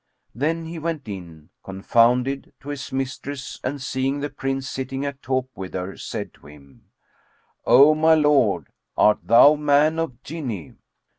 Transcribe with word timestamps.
Then 0.33 0.65
he 0.65 0.79
went 0.79 1.07
in, 1.07 1.51
confounded, 1.63 2.53
to 2.61 2.69
his 2.69 2.91
mistress 2.91 3.59
and 3.63 3.79
seeing 3.79 4.19
the 4.19 4.31
Prince 4.31 4.67
sitting 4.67 5.05
at 5.05 5.21
talk 5.21 5.47
with 5.55 5.75
her, 5.75 5.95
said 5.95 6.33
to 6.33 6.47
him, 6.47 6.85
"O 7.67 7.93
my 7.93 8.15
lord, 8.15 8.69
art 8.97 9.19
thou 9.21 9.53
man 9.53 9.99
or 9.99 10.13
Jinni?" 10.23 10.73